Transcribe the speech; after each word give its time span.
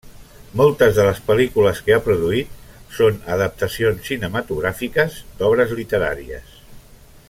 Moltes 0.59 0.93
de 0.99 1.03
les 1.07 1.19
pel·lícules 1.27 1.81
que 1.89 1.93
ha 1.97 2.03
produït 2.07 2.55
són 3.01 3.21
adaptacions 3.37 4.09
cinematogràfiques 4.11 5.21
d'obres 5.43 5.77
literàries. 5.83 6.59